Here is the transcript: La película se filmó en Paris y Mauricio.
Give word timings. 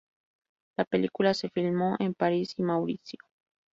La 0.77 0.85
película 0.85 1.35
se 1.35 1.49
filmó 1.51 1.95
en 1.99 2.15
Paris 2.15 2.55
y 2.57 2.63
Mauricio. 2.63 3.19